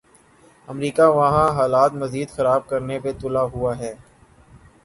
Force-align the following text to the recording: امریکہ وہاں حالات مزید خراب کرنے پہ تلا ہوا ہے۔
امریکہ 0.67 1.05
وہاں 1.17 1.47
حالات 1.57 1.91
مزید 2.01 2.29
خراب 2.35 2.61
کرنے 2.69 2.97
پہ 3.03 3.11
تلا 3.19 3.43
ہوا 3.53 3.71
ہے۔ 3.77 3.93